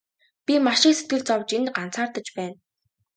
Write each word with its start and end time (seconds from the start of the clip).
Би 0.45 0.53
маш 0.65 0.81
их 0.89 0.95
сэтгэл 0.97 1.21
зовж 1.27 1.49
энд 1.57 1.67
ганцаардаж 1.75 2.27
байна. 2.37 2.57